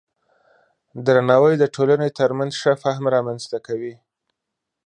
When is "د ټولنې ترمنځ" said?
1.59-2.51